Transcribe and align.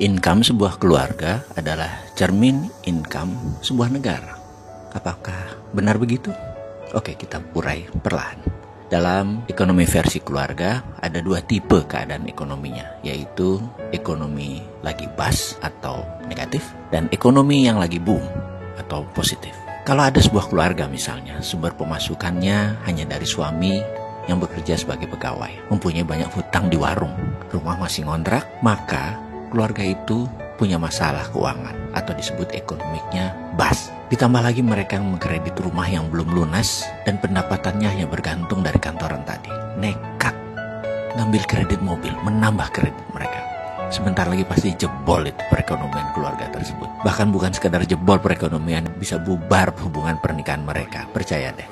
Income 0.00 0.48
sebuah 0.48 0.80
keluarga 0.80 1.44
adalah 1.60 2.00
cermin 2.16 2.72
income 2.88 3.60
sebuah 3.60 3.92
negara. 3.92 4.32
Apakah 4.96 5.60
benar 5.76 6.00
begitu? 6.00 6.32
Oke, 6.96 7.20
kita 7.20 7.36
urai 7.52 7.84
perlahan. 8.00 8.40
Dalam 8.88 9.44
ekonomi 9.44 9.84
versi 9.84 10.24
keluarga 10.24 10.96
ada 11.04 11.20
dua 11.20 11.44
tipe 11.44 11.84
keadaan 11.84 12.24
ekonominya, 12.32 13.04
yaitu 13.04 13.60
ekonomi 13.92 14.64
lagi 14.80 15.04
bas 15.20 15.60
atau 15.60 16.00
negatif 16.24 16.64
dan 16.88 17.04
ekonomi 17.12 17.68
yang 17.68 17.76
lagi 17.76 18.00
boom 18.00 18.24
atau 18.80 19.04
positif. 19.12 19.52
Kalau 19.84 20.08
ada 20.08 20.16
sebuah 20.16 20.48
keluarga 20.48 20.88
misalnya, 20.88 21.44
sumber 21.44 21.76
pemasukannya 21.76 22.88
hanya 22.88 23.04
dari 23.04 23.28
suami 23.28 23.76
yang 24.32 24.40
bekerja 24.40 24.80
sebagai 24.80 25.12
pegawai, 25.12 25.68
mempunyai 25.68 26.08
banyak 26.08 26.32
hutang 26.32 26.72
di 26.72 26.80
warung, 26.80 27.12
rumah 27.52 27.76
masih 27.76 28.08
ngontrak, 28.08 28.48
maka 28.64 29.28
keluarga 29.50 29.82
itu 29.82 30.30
punya 30.54 30.78
masalah 30.78 31.26
keuangan 31.34 31.74
atau 31.92 32.14
disebut 32.14 32.54
ekonomiknya 32.54 33.34
bas. 33.58 33.90
Ditambah 34.08 34.42
lagi 34.42 34.62
mereka 34.62 34.98
yang 34.98 35.10
mengkredit 35.10 35.58
rumah 35.58 35.86
yang 35.90 36.06
belum 36.08 36.30
lunas 36.30 36.86
dan 37.02 37.18
pendapatannya 37.18 37.90
hanya 37.90 38.06
bergantung 38.06 38.62
dari 38.62 38.78
kantoran 38.78 39.26
tadi. 39.26 39.50
Nekat 39.78 40.34
ngambil 41.18 41.42
kredit 41.46 41.80
mobil, 41.82 42.14
menambah 42.22 42.70
kredit 42.70 43.06
mereka. 43.10 43.42
Sebentar 43.90 44.30
lagi 44.30 44.46
pasti 44.46 44.70
jebol 44.78 45.26
itu 45.26 45.42
perekonomian 45.50 46.14
keluarga 46.14 46.46
tersebut. 46.54 46.86
Bahkan 47.02 47.34
bukan 47.34 47.50
sekedar 47.50 47.82
jebol 47.82 48.22
perekonomian, 48.22 48.86
bisa 48.94 49.18
bubar 49.18 49.74
hubungan 49.82 50.14
pernikahan 50.22 50.62
mereka. 50.62 51.10
Percaya 51.10 51.50
deh. 51.50 51.66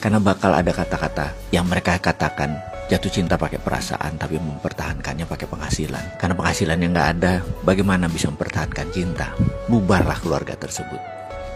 Karena 0.00 0.16
bakal 0.16 0.56
ada 0.56 0.72
kata-kata 0.72 1.36
yang 1.52 1.68
mereka 1.68 2.00
katakan 2.00 2.56
jatuh 2.90 3.22
cinta 3.22 3.38
pakai 3.38 3.62
perasaan 3.62 4.18
tapi 4.18 4.42
mempertahankannya 4.42 5.22
pakai 5.30 5.46
penghasilan. 5.46 6.18
Karena 6.18 6.34
penghasilan 6.34 6.82
yang 6.82 6.90
nggak 6.90 7.10
ada, 7.16 7.34
bagaimana 7.62 8.10
bisa 8.10 8.26
mempertahankan 8.34 8.90
cinta? 8.90 9.30
Bubarlah 9.70 10.18
keluarga 10.18 10.58
tersebut. 10.58 10.98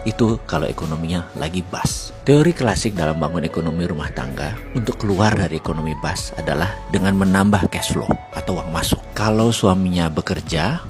Itu 0.07 0.39
kalau 0.47 0.69
ekonominya 0.69 1.27
lagi 1.35 1.59
bas. 1.59 2.15
Teori 2.23 2.55
klasik 2.55 2.95
dalam 2.95 3.19
bangun 3.19 3.43
ekonomi 3.43 3.83
rumah 3.83 4.13
tangga 4.15 4.55
untuk 4.77 5.01
keluar 5.01 5.35
dari 5.35 5.59
ekonomi 5.59 5.97
bas 5.99 6.31
adalah 6.39 6.71
dengan 6.87 7.19
menambah 7.19 7.67
cash 7.67 7.91
flow 7.91 8.07
atau 8.31 8.61
uang 8.61 8.69
masuk. 8.71 9.01
Kalau 9.17 9.51
suaminya 9.51 10.07
bekerja, 10.07 10.85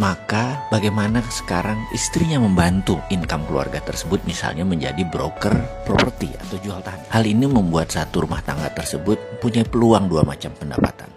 maka 0.00 0.64
bagaimana 0.72 1.20
sekarang 1.28 1.76
istrinya 1.92 2.40
membantu 2.40 2.96
income 3.12 3.44
keluarga 3.44 3.76
tersebut 3.84 4.24
misalnya 4.24 4.64
menjadi 4.64 5.04
broker 5.04 5.84
properti 5.84 6.32
atau 6.32 6.56
jual 6.56 6.80
tanah. 6.80 7.12
Hal 7.12 7.24
ini 7.28 7.44
membuat 7.44 7.92
satu 7.92 8.24
rumah 8.24 8.40
tangga 8.40 8.72
tersebut 8.72 9.40
punya 9.42 9.66
peluang 9.68 10.08
dua 10.08 10.24
macam 10.24 10.52
pendapatan. 10.56 11.12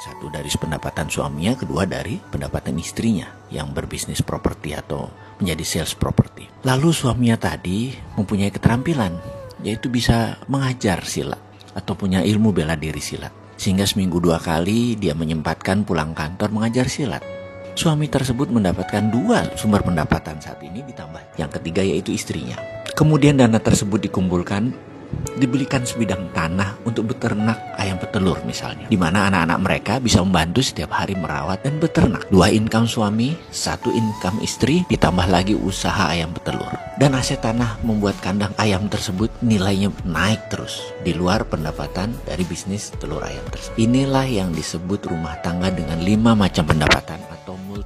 Satu 0.00 0.32
dari 0.32 0.48
pendapatan 0.48 1.12
suaminya, 1.12 1.52
kedua 1.56 1.84
dari 1.84 2.16
pendapatan 2.16 2.76
istrinya 2.80 3.28
yang 3.52 3.72
berbisnis 3.76 4.24
properti 4.24 4.72
atau 4.72 5.12
menjadi 5.40 5.64
sales 5.64 5.92
properti. 5.92 6.48
Lalu 6.64 6.88
suaminya 6.92 7.36
tadi 7.36 7.92
mempunyai 8.16 8.52
keterampilan 8.52 9.12
yaitu 9.60 9.92
bisa 9.92 10.40
mengajar 10.48 11.04
silat 11.04 11.40
atau 11.76 11.92
punya 11.92 12.24
ilmu 12.24 12.52
bela 12.52 12.76
diri 12.76 13.00
silat. 13.00 13.32
Sehingga 13.60 13.84
seminggu 13.84 14.24
dua 14.24 14.40
kali 14.40 14.96
dia 14.96 15.12
menyempatkan 15.12 15.84
pulang 15.84 16.16
kantor 16.16 16.48
mengajar 16.48 16.88
silat 16.88 17.39
Suami 17.78 18.10
tersebut 18.10 18.50
mendapatkan 18.50 19.08
dua 19.08 19.46
sumber 19.56 19.80
pendapatan 19.80 20.36
saat 20.42 20.60
ini 20.60 20.84
ditambah 20.84 21.38
yang 21.40 21.48
ketiga 21.48 21.80
yaitu 21.80 22.12
istrinya. 22.12 22.58
Kemudian 22.92 23.40
dana 23.40 23.56
tersebut 23.56 24.02
dikumpulkan 24.04 24.90
dibelikan 25.38 25.82
sebidang 25.82 26.30
tanah 26.30 26.78
untuk 26.86 27.10
beternak 27.10 27.58
ayam 27.80 27.98
petelur 27.98 28.38
misalnya. 28.46 28.86
Di 28.86 28.98
mana 28.98 29.26
anak-anak 29.26 29.58
mereka 29.58 29.94
bisa 29.98 30.22
membantu 30.22 30.62
setiap 30.62 30.94
hari 30.94 31.18
merawat 31.18 31.64
dan 31.66 31.82
beternak. 31.82 32.28
Dua 32.30 32.52
income 32.52 32.86
suami, 32.86 33.34
satu 33.50 33.90
income 33.90 34.38
istri, 34.44 34.86
ditambah 34.86 35.26
lagi 35.26 35.54
usaha 35.56 36.10
ayam 36.10 36.30
petelur. 36.34 36.70
Dan 37.00 37.16
aset 37.16 37.40
tanah 37.40 37.80
membuat 37.80 38.20
kandang 38.20 38.52
ayam 38.60 38.84
tersebut 38.86 39.32
nilainya 39.40 39.88
naik 40.04 40.52
terus 40.52 40.92
di 41.00 41.16
luar 41.16 41.48
pendapatan 41.48 42.12
dari 42.28 42.44
bisnis 42.44 42.92
telur 43.00 43.24
ayam 43.24 43.44
tersebut. 43.48 43.80
Inilah 43.80 44.28
yang 44.28 44.52
disebut 44.52 45.08
rumah 45.08 45.40
tangga 45.40 45.72
dengan 45.72 45.96
lima 46.04 46.36
macam 46.36 46.68
pendapatan 46.68 47.18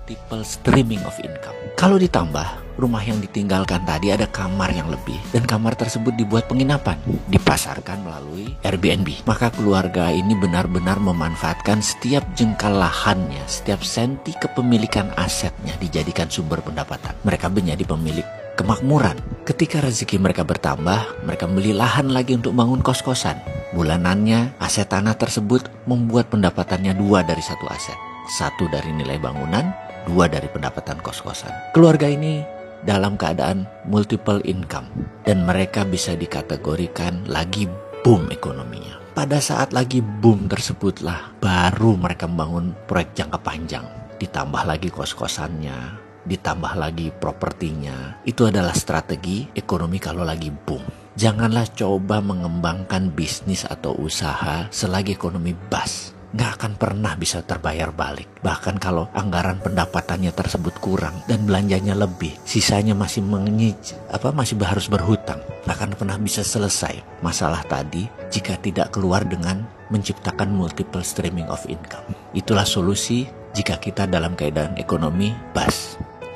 multiple 0.05 0.45
streaming 0.45 1.01
of 1.09 1.17
income. 1.25 1.57
Kalau 1.81 1.97
ditambah, 1.97 2.77
rumah 2.77 3.01
yang 3.01 3.25
ditinggalkan 3.25 3.89
tadi 3.89 4.13
ada 4.13 4.29
kamar 4.29 4.69
yang 4.77 4.93
lebih 4.93 5.17
dan 5.33 5.49
kamar 5.49 5.73
tersebut 5.81 6.13
dibuat 6.13 6.45
penginapan, 6.45 7.01
dipasarkan 7.33 8.05
melalui 8.05 8.53
Airbnb. 8.61 9.25
Maka 9.25 9.49
keluarga 9.49 10.13
ini 10.13 10.37
benar-benar 10.37 11.01
memanfaatkan 11.01 11.81
setiap 11.81 12.21
jengkal 12.37 12.77
lahannya, 12.77 13.41
setiap 13.49 13.81
senti 13.81 14.37
kepemilikan 14.37 15.09
asetnya 15.17 15.73
dijadikan 15.81 16.29
sumber 16.29 16.61
pendapatan. 16.61 17.17
Mereka 17.25 17.49
menjadi 17.49 17.89
pemilik 17.89 18.29
kemakmuran. 18.61 19.17
Ketika 19.49 19.81
rezeki 19.81 20.21
mereka 20.21 20.45
bertambah, 20.45 21.25
mereka 21.25 21.49
beli 21.49 21.73
lahan 21.73 22.13
lagi 22.13 22.37
untuk 22.37 22.53
bangun 22.53 22.85
kos-kosan. 22.85 23.41
Bulanannya, 23.73 24.61
aset 24.61 24.85
tanah 24.85 25.17
tersebut 25.17 25.65
membuat 25.89 26.29
pendapatannya 26.29 26.93
dua 26.93 27.25
dari 27.25 27.41
satu 27.41 27.65
aset. 27.73 27.97
Satu 28.25 28.73
dari 28.73 28.89
nilai 28.89 29.21
bangunan, 29.21 29.84
dua 30.07 30.29
dari 30.29 30.47
pendapatan 30.49 31.01
kos-kosan. 31.01 31.53
Keluarga 31.73 32.09
ini 32.09 32.45
dalam 32.85 33.17
keadaan 33.17 33.65
multiple 33.89 34.45
income 34.45 34.87
dan 35.25 35.43
mereka 35.49 35.83
bisa 35.89 36.13
dikategorikan 36.13 37.25
lagi 37.27 37.67
boom 38.05 38.29
ekonominya. 38.29 39.01
Pada 39.17 39.41
saat 39.41 39.73
lagi 39.73 40.05
boom 40.05 40.51
tersebutlah 40.51 41.39
baru 41.41 41.97
mereka 41.97 42.29
membangun 42.29 42.77
proyek 42.85 43.17
jangka 43.17 43.41
panjang. 43.41 43.87
Ditambah 44.21 44.63
lagi 44.69 44.89
kos-kosannya, 44.93 45.99
ditambah 46.29 46.75
lagi 46.77 47.09
propertinya. 47.15 48.21
Itu 48.27 48.51
adalah 48.51 48.77
strategi 48.77 49.49
ekonomi 49.57 49.99
kalau 50.03 50.27
lagi 50.27 50.53
boom. 50.53 50.83
Janganlah 51.15 51.71
coba 51.79 52.19
mengembangkan 52.19 53.15
bisnis 53.15 53.63
atau 53.63 53.95
usaha 53.95 54.67
selagi 54.75 55.15
ekonomi 55.15 55.55
bas 55.55 56.15
nggak 56.35 56.51
akan 56.59 56.73
pernah 56.75 57.15
bisa 57.15 57.47
terbayar 57.47 57.95
balik. 57.95 58.43
Bahkan 58.43 58.83
kalau 58.83 59.07
anggaran 59.15 59.63
pendapatannya 59.63 60.35
tersebut 60.35 60.75
kurang 60.83 61.15
dan 61.31 61.47
belanjanya 61.47 61.95
lebih, 61.95 62.35
sisanya 62.43 62.93
masih 62.93 63.23
mengenyij, 63.23 63.95
apa 64.11 64.35
masih 64.35 64.59
harus 64.67 64.91
berhutang, 64.91 65.39
nggak 65.63 65.77
akan 65.79 65.93
pernah 65.95 66.19
bisa 66.19 66.43
selesai 66.43 67.23
masalah 67.23 67.63
tadi 67.65 68.11
jika 68.35 68.59
tidak 68.59 68.91
keluar 68.91 69.23
dengan 69.23 69.63
menciptakan 69.95 70.51
multiple 70.51 71.07
streaming 71.07 71.47
of 71.47 71.63
income. 71.71 72.05
Itulah 72.35 72.67
solusi 72.67 73.31
jika 73.55 73.79
kita 73.79 74.11
dalam 74.11 74.35
keadaan 74.35 74.75
ekonomi 74.75 75.31
bas. 75.55 75.95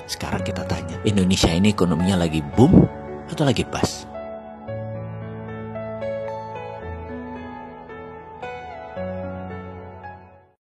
Sekarang 0.08 0.40
kita 0.40 0.64
tanya, 0.64 0.96
Indonesia 1.04 1.52
ini 1.52 1.74
ekonominya 1.74 2.24
lagi 2.24 2.40
boom 2.56 2.86
atau 3.28 3.44
lagi 3.44 3.66
bas? 3.68 4.07